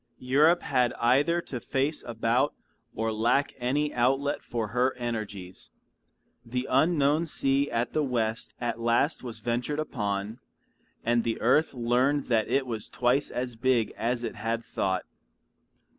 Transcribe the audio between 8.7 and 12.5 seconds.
last was ventured upon, and the earth learned that